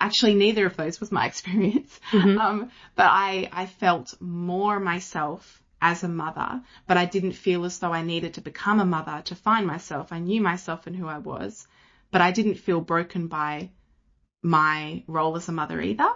[0.00, 2.00] actually neither of those was my experience.
[2.10, 2.38] Mm-hmm.
[2.38, 7.78] Um, but I, I felt more myself as a mother, but I didn't feel as
[7.78, 10.10] though I needed to become a mother to find myself.
[10.10, 11.66] I knew myself and who I was,
[12.10, 13.70] but I didn't feel broken by
[14.42, 16.08] my role as a mother either.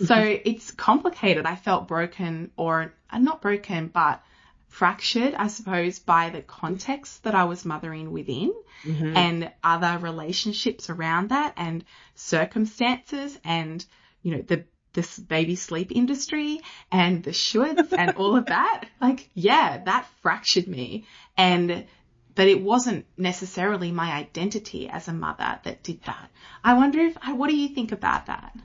[0.00, 0.42] So mm-hmm.
[0.44, 1.46] it's complicated.
[1.46, 4.22] I felt broken or uh, not broken, but
[4.70, 8.54] fractured, I suppose, by the context that I was mothering within
[8.84, 9.16] mm-hmm.
[9.16, 13.84] and other relationships around that and circumstances and,
[14.22, 18.86] you know, the this baby sleep industry and the shoulds and all of that.
[19.00, 21.06] Like, yeah, that fractured me.
[21.36, 21.86] And,
[22.34, 26.30] but it wasn't necessarily my identity as a mother that did that.
[26.64, 28.56] I wonder if, what do you think about that?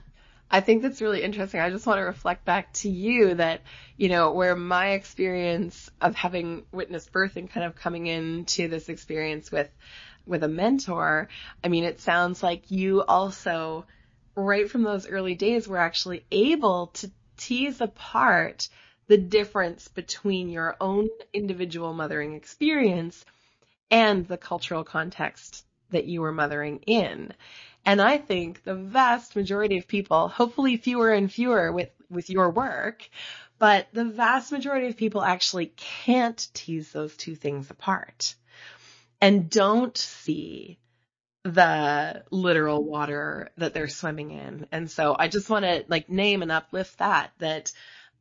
[0.50, 1.60] I think that's really interesting.
[1.60, 3.62] I just want to reflect back to you that,
[3.98, 8.88] you know, where my experience of having witnessed birth and kind of coming into this
[8.90, 9.70] experience with,
[10.26, 11.30] with a mentor,
[11.64, 13.86] I mean, it sounds like you also,
[14.36, 18.70] right from those early days, were actually able to tease apart
[19.08, 23.26] the difference between your own individual mothering experience
[23.92, 27.34] and the cultural context that you were mothering in.
[27.86, 32.50] And I think the vast majority of people, hopefully fewer and fewer with, with your
[32.50, 33.08] work,
[33.60, 38.36] but the vast majority of people actually can't tease those two things apart
[39.22, 40.80] and don't see
[41.44, 44.68] the literal water that they're swimming in.
[44.72, 47.72] And so I just want to like name and uplift that, that,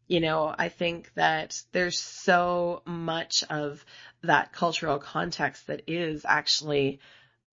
[0.07, 3.85] you know, I think that there's so much of
[4.23, 7.01] that cultural context that is actually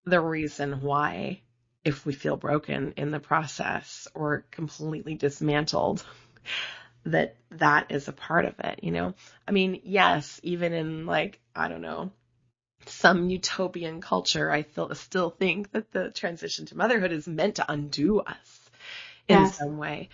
[0.05, 1.41] the reason why
[1.83, 6.05] if we feel broken in the process or completely dismantled
[7.05, 9.13] that that is a part of it, you know?
[9.47, 12.11] I mean, yes, even in like, I don't know,
[12.85, 17.71] some utopian culture, I feel, still think that the transition to motherhood is meant to
[17.71, 18.69] undo us
[19.27, 19.57] in yes.
[19.57, 20.09] some way.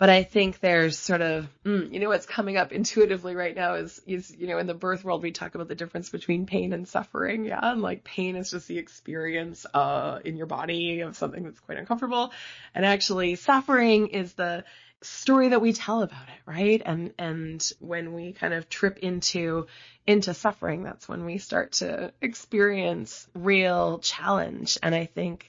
[0.00, 3.74] But I think there's sort of, mm, you know, what's coming up intuitively right now
[3.74, 6.72] is, is, you know, in the birth world, we talk about the difference between pain
[6.72, 7.44] and suffering.
[7.44, 7.60] Yeah.
[7.62, 11.76] And like pain is just the experience, uh, in your body of something that's quite
[11.76, 12.32] uncomfortable.
[12.74, 14.64] And actually suffering is the,
[15.02, 16.82] story that we tell about it, right?
[16.84, 19.66] And and when we kind of trip into
[20.06, 24.76] into suffering, that's when we start to experience real challenge.
[24.82, 25.48] And I think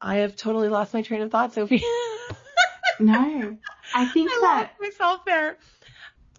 [0.00, 1.82] I have totally lost my train of thought, Sophie.
[3.00, 3.56] no,
[3.94, 5.56] I think I that myself there.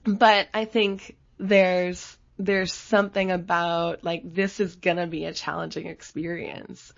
[0.04, 6.94] But I think there's there's something about like this is gonna be a challenging experience.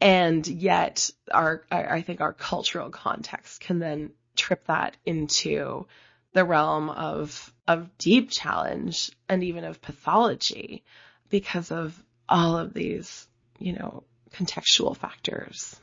[0.00, 5.86] And yet our, I think our cultural context can then trip that into
[6.32, 10.82] the realm of of deep challenge and even of pathology
[11.28, 13.28] because of all of these,
[13.58, 14.02] you know,
[14.32, 15.78] contextual factors.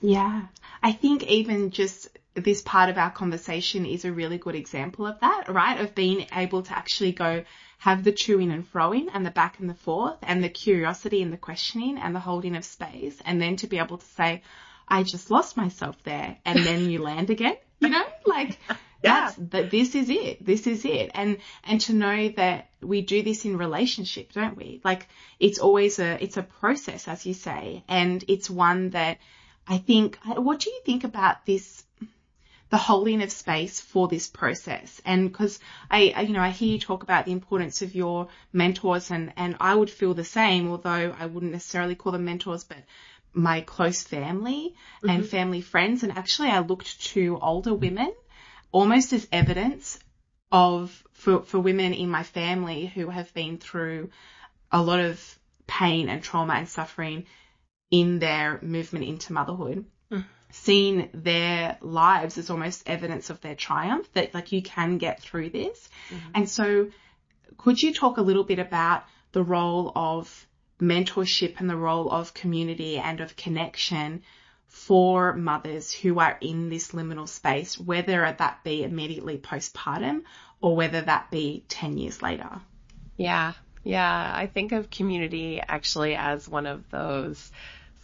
[0.00, 0.46] Yeah.
[0.82, 5.18] I think even just this part of our conversation is a really good example of
[5.20, 5.80] that, right?
[5.80, 7.44] Of being able to actually go
[7.78, 11.22] have the in and fro throwing and the back and the forth and the curiosity
[11.22, 14.42] and the questioning and the holding of space and then to be able to say,
[14.86, 18.76] I just lost myself there and then you land again you know, like yeah.
[19.02, 20.44] that's that this is it.
[20.44, 21.10] This is it.
[21.14, 24.80] And and to know that we do this in relationship, don't we?
[24.84, 29.18] Like it's always a it's a process, as you say, and it's one that
[29.66, 30.18] I think.
[30.24, 31.84] What do you think about this?
[32.70, 35.58] The holding of space for this process, and because
[35.90, 39.32] I, I, you know, I hear you talk about the importance of your mentors, and
[39.36, 42.78] and I would feel the same, although I wouldn't necessarily call them mentors, but
[43.32, 45.10] my close family mm-hmm.
[45.10, 46.02] and family friends.
[46.02, 48.12] And actually, I looked to older women
[48.72, 49.98] almost as evidence
[50.52, 54.10] of for, for women in my family who have been through
[54.72, 57.26] a lot of pain and trauma and suffering
[57.90, 59.84] in their movement into motherhood.
[60.10, 60.24] Mm.
[60.52, 65.50] Seeing their lives as almost evidence of their triumph that like you can get through
[65.50, 65.88] this.
[66.10, 66.30] Mm-hmm.
[66.34, 66.88] And so
[67.56, 70.46] could you talk a little bit about the role of
[70.80, 74.22] mentorship and the role of community and of connection
[74.66, 80.22] for mothers who are in this liminal space, whether that be immediately postpartum
[80.60, 82.60] or whether that be 10 years later.
[83.16, 83.52] Yeah.
[83.82, 84.32] Yeah.
[84.34, 87.50] I think of community actually as one of those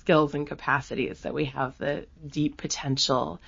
[0.06, 3.40] skills and capacities that we have the deep potential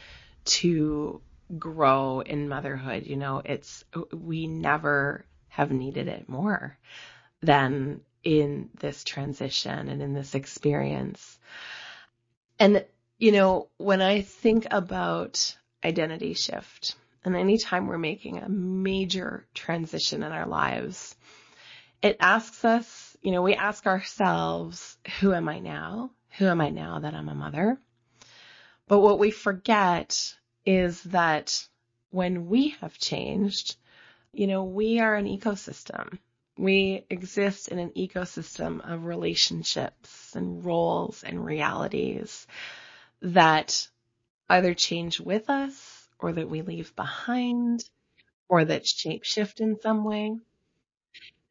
[0.44, 1.21] to
[1.57, 3.07] grow in motherhood.
[3.07, 6.77] You know, it's, we never have needed it more
[7.42, 11.38] than in this transition and in this experience.
[12.59, 12.85] And,
[13.18, 20.25] you know, when I think about identity shift, and anytime we're making a major transition
[20.25, 21.14] in our lives,
[22.03, 26.11] it asks us, you know, we ask ourselves, who am I now?
[26.38, 27.79] Who am I now that I'm a mother?
[28.87, 31.66] But what we forget is that
[32.11, 33.77] when we have changed,
[34.33, 36.18] you know, we are an ecosystem
[36.59, 42.46] we exist in an ecosystem of relationships and roles and realities
[43.22, 43.88] that
[44.51, 47.88] either change with us or that we leave behind
[48.48, 50.37] or that shape shift in some way.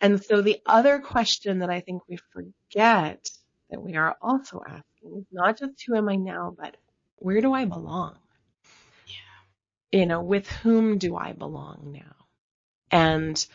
[0.02, 3.30] And so the other question that I think we forget
[3.70, 6.78] that we are also asking is not just who am I now, but
[7.18, 8.18] where do I belong?
[9.08, 10.00] Yeah.
[10.00, 12.16] You know, with whom do I belong now?
[12.92, 13.46] And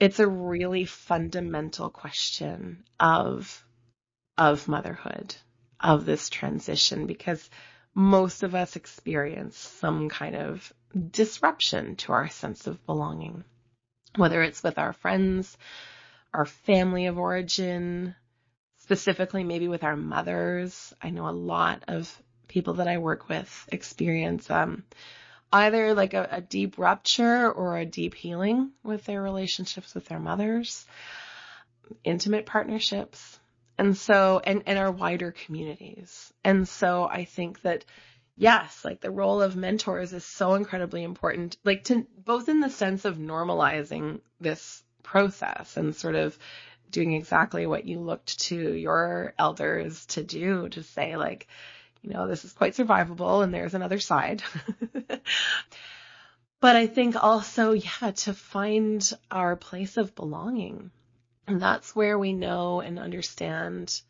[0.00, 3.64] it's a really fundamental question of
[4.38, 5.34] of motherhood,
[5.80, 7.48] of this transition, because
[7.94, 10.70] most of us experience some kind of
[11.10, 13.44] disruption to our sense of belonging,
[14.16, 15.56] whether it's with our friends,
[16.34, 18.14] our family of origin,
[18.86, 20.94] specifically maybe with our mothers.
[21.02, 24.84] I know a lot of people that I work with experience um,
[25.52, 30.20] either like a, a deep rupture or a deep healing with their relationships with their
[30.20, 30.86] mothers,
[32.04, 33.40] intimate partnerships,
[33.76, 36.32] and so, and, and our wider communities.
[36.44, 37.84] And so I think that
[38.36, 42.70] yes, like the role of mentors is so incredibly important, like to both in the
[42.70, 46.38] sense of normalizing this process and sort of
[46.90, 51.46] doing exactly what you looked to your elders to do to say like,
[52.02, 54.42] you know, this is quite survivable and there's another side.
[56.60, 60.90] but I think also, yeah, to find our place of belonging.
[61.46, 64.00] And that's where we know and understand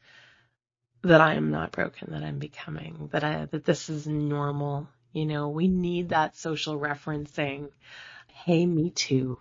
[1.02, 4.88] that I am not broken, that I'm becoming, that I, that this is normal.
[5.12, 7.70] You know, we need that social referencing.
[8.28, 9.38] Hey, me too,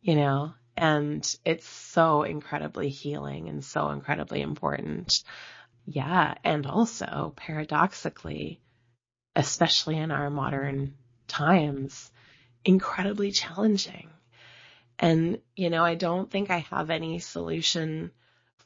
[0.00, 5.22] you know, and it's so incredibly healing and so incredibly important.
[5.86, 6.34] Yeah.
[6.42, 8.60] And also paradoxically,
[9.36, 10.94] especially in our modern
[11.28, 12.10] times,
[12.64, 14.08] incredibly challenging.
[14.98, 18.10] And, you know, I don't think I have any solution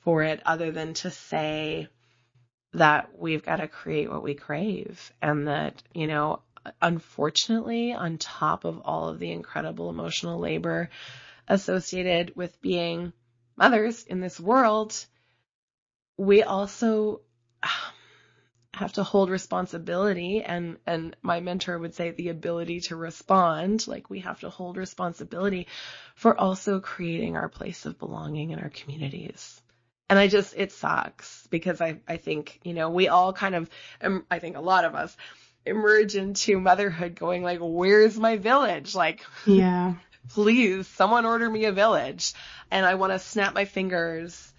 [0.04, 1.88] for it other than to say,
[2.74, 6.40] that we've got to create what we crave and that, you know,
[6.82, 10.90] unfortunately, on top of all of the incredible emotional labor
[11.49, 13.12] associated with being
[13.57, 14.94] mothers in this world,
[16.16, 17.22] we also
[17.62, 17.94] ah,
[18.74, 23.88] have to hold responsibility and and my mentor would say the ability to respond.
[23.88, 25.66] Like we have to hold responsibility
[26.14, 29.61] for also creating our place of belonging in our communities.
[30.11, 33.68] And I just, it sucks because I, I think, you know, we all kind of,
[34.30, 35.14] I think a lot of us
[35.66, 38.94] emerge into motherhood going like, where's my village?
[38.94, 39.94] Like, yeah,
[40.30, 42.32] please someone order me a village.
[42.70, 44.52] And I want to snap my fingers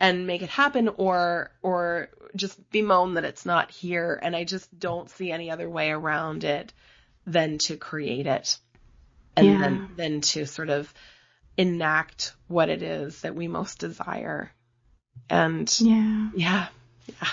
[0.00, 4.18] and make it happen or, or just bemoan that it's not here.
[4.20, 6.72] And I just don't see any other way around it
[7.26, 8.58] than to create it
[9.36, 9.58] and yeah.
[9.60, 10.92] then, then to sort of
[11.56, 14.50] enact what it is that we most desire
[15.30, 16.66] and yeah, yeah,
[17.06, 17.28] yeah.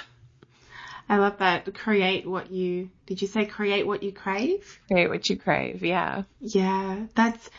[1.10, 1.74] I love that.
[1.74, 4.80] Create what you, did you say create what you crave?
[4.88, 5.84] Create what you crave.
[5.84, 6.24] Yeah.
[6.40, 7.08] Yeah.
[7.16, 7.50] That's,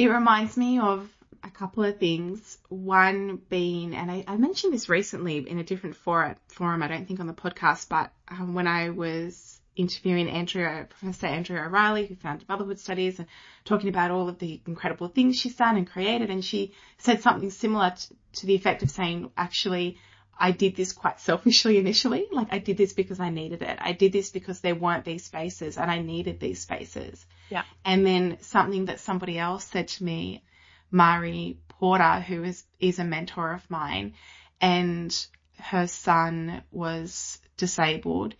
[0.00, 1.06] it reminds me of
[1.44, 2.56] a couple of things.
[2.70, 7.06] One being, and I, I mentioned this recently in a different forum, forum, I don't
[7.06, 12.14] think on the podcast, but um, when I was interviewing Andrea, Professor Andrea O'Reilly, who
[12.14, 13.28] founded Motherhood Studies, and
[13.66, 16.30] talking about all of the incredible things she's done and created.
[16.30, 19.98] And she said something similar to, to the effect of saying, actually,
[20.38, 22.26] I did this quite selfishly initially.
[22.32, 23.78] Like I did this because I needed it.
[23.78, 27.26] I did this because there weren't these spaces and I needed these spaces.
[27.50, 27.64] Yeah.
[27.84, 30.42] And then something that somebody else said to me,
[30.90, 34.14] Mari Porter, who is, is a mentor of mine
[34.60, 35.26] and
[35.58, 38.34] her son was disabled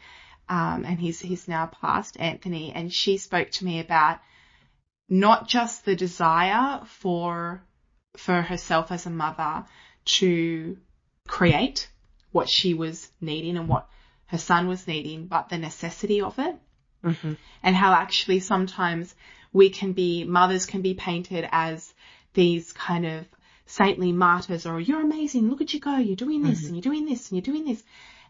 [0.50, 4.18] um, and he's he's now passed, Anthony, and she spoke to me about
[5.08, 7.62] not just the desire for
[8.16, 9.64] for herself as a mother
[10.04, 10.76] to
[11.28, 11.88] create
[12.32, 13.88] what she was needing and what
[14.26, 16.56] her son was needing, but the necessity of it.
[17.04, 17.34] Mm-hmm.
[17.62, 19.14] And how actually sometimes
[19.52, 21.92] we can be, mothers can be painted as
[22.34, 23.26] these kind of
[23.66, 26.66] saintly martyrs or you're amazing, look at you go, you're doing this mm-hmm.
[26.66, 27.82] and you're doing this and you're doing this.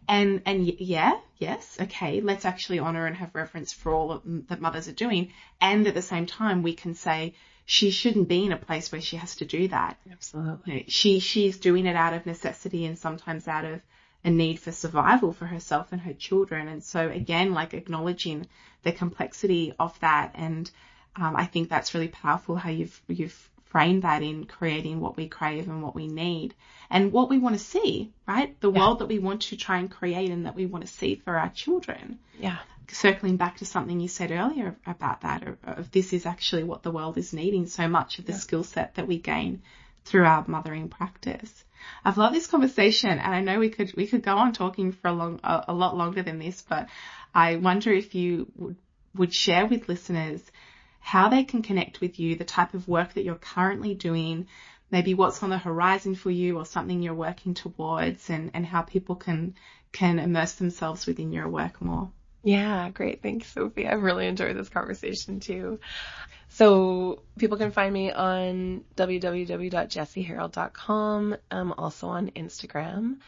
[0.09, 4.61] And, and yeah, yes, okay, let's actually honor and have reverence for all of, that
[4.61, 5.33] mothers are doing.
[5.61, 9.01] And at the same time, we can say she shouldn't be in a place where
[9.01, 9.99] she has to do that.
[10.11, 10.73] Absolutely.
[10.73, 13.81] You know, she, she's doing it out of necessity and sometimes out of
[14.25, 16.69] a need for survival for herself and her children.
[16.69, 18.47] And so again, like acknowledging
[18.83, 20.33] the complexity of that.
[20.35, 20.71] And,
[21.17, 25.29] um, I think that's really powerful how you've, you've frame that in creating what we
[25.29, 26.55] crave and what we need
[26.91, 28.61] and what we want to see, right?
[28.61, 28.79] The yeah.
[28.79, 31.37] world that we want to try and create and that we want to see for
[31.37, 32.19] our children.
[32.39, 32.59] Yeah.
[32.89, 36.91] Circling back to something you said earlier about that, of this is actually what the
[36.91, 38.39] world is needing so much of the yeah.
[38.39, 39.63] skill set that we gain
[40.05, 41.65] through our mothering practice.
[42.05, 45.09] I've loved this conversation and I know we could, we could go on talking for
[45.09, 46.89] a long, a, a lot longer than this, but
[47.35, 48.77] I wonder if you would,
[49.15, 50.43] would share with listeners
[51.01, 54.47] how they can connect with you, the type of work that you're currently doing,
[54.91, 58.83] maybe what's on the horizon for you or something you're working towards and, and how
[58.83, 59.55] people can
[59.93, 62.11] can immerse themselves within your work more.
[62.43, 63.23] Yeah, great.
[63.23, 63.87] Thanks, Sophie.
[63.87, 65.79] I've really enjoyed this conversation too.
[66.49, 71.37] So people can find me on www.jessieharrold.com.
[71.51, 73.19] I'm um, also on Instagram.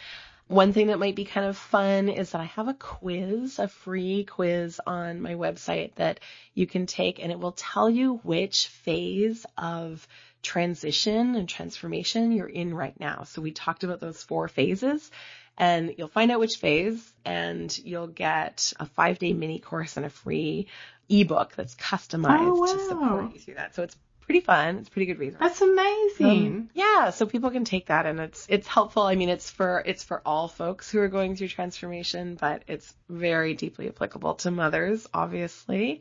[0.48, 3.68] One thing that might be kind of fun is that I have a quiz, a
[3.68, 6.20] free quiz on my website that
[6.54, 10.06] you can take and it will tell you which phase of
[10.42, 13.22] transition and transformation you're in right now.
[13.22, 15.10] So we talked about those four phases
[15.58, 20.06] and you'll find out which phase and you'll get a five day mini course and
[20.06, 20.66] a free
[21.08, 22.66] ebook that's customized Oh, wow.
[22.66, 23.74] to support you through that.
[23.74, 24.76] So it's pretty fun.
[24.78, 25.40] It's pretty good resource.
[25.40, 26.46] That's amazing.
[26.46, 29.02] Um, yeah, so people can take that and it's it's helpful.
[29.02, 32.94] I mean, it's for it's for all folks who are going through transformation, but it's
[33.08, 36.00] very deeply applicable to mothers, obviously.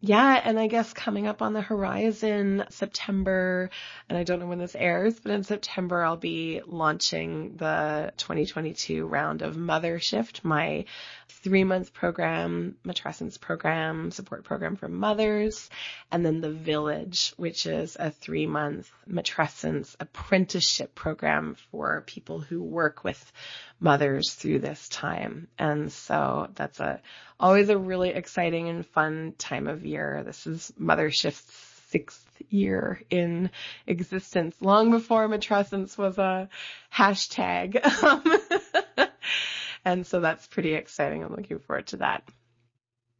[0.00, 3.70] Yeah, and I guess coming up on the horizon, September,
[4.08, 9.06] and I don't know when this airs, but in September I'll be launching the 2022
[9.06, 10.84] round of Mother Shift, my
[11.46, 15.70] three month program, matrescence program, support program for mothers,
[16.10, 22.60] and then the Village, which is a three month matrescence apprenticeship program for people who
[22.60, 23.32] work with
[23.78, 25.46] mothers through this time.
[25.56, 27.00] And so that's a
[27.38, 30.24] always a really exciting and fun time of year.
[30.26, 33.50] This is Mother Shift's sixth year in
[33.86, 36.48] existence, long before matrescence was a
[36.92, 37.80] hashtag.
[39.86, 41.22] And so that's pretty exciting.
[41.22, 42.28] I'm looking forward to that.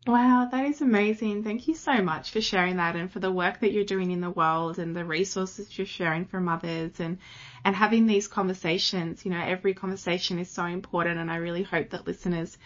[0.05, 1.45] Wow, that is amazing.
[1.45, 4.21] Thank you so much for sharing that and for the work that you're doing in
[4.21, 7.19] the world and the resources you're sharing for mothers and,
[7.65, 9.25] and having these conversations.
[9.25, 12.59] You know, every conversation is so important and I really hope that listeners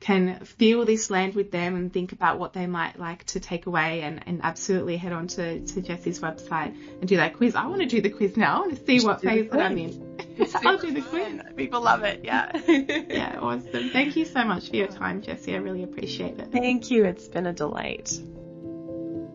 [0.00, 3.66] can feel this land with them and think about what they might like to take
[3.66, 7.54] away and, and absolutely head on to, to Jessie's website and do that quiz.
[7.54, 8.56] I want to do the quiz now.
[8.56, 9.98] I want to see what phase that I'm quiz.
[10.42, 10.66] In.
[10.66, 11.40] I'll do the quiz.
[11.56, 12.20] People love it.
[12.24, 12.50] Yeah.
[12.66, 13.90] yeah, awesome.
[13.90, 15.54] Thank you so much for your time, Jessie.
[15.54, 16.52] I really appreciate it.
[16.52, 17.04] Thank you.
[17.04, 18.18] It's been a delight.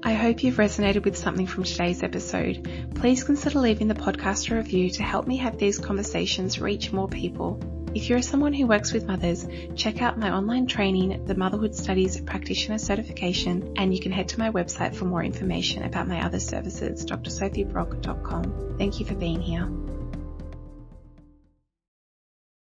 [0.04, 2.92] I hope you've resonated with something from today's episode.
[2.96, 7.08] Please consider leaving the podcast a review to help me have these conversations reach more
[7.08, 7.60] people.
[7.96, 12.22] If you're someone who works with mothers, check out my online training, the Motherhood Studies
[12.22, 16.40] Practitioner Certification, and you can head to my website for more information about my other
[16.40, 18.76] services, drsophiebrock.com.
[18.78, 19.68] Thank you for being here.